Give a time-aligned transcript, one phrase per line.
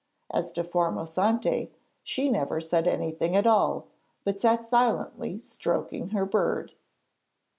[0.31, 1.69] As to Formosante,
[2.01, 3.85] she never said anything at all,
[4.23, 6.73] but sat silently stroking her bird.